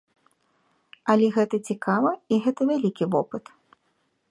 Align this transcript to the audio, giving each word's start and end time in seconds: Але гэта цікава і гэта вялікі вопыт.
Але 1.15 1.27
гэта 1.35 1.55
цікава 1.73 2.15
і 2.33 2.41
гэта 2.45 2.61
вялікі 2.73 3.05
вопыт. 3.17 3.45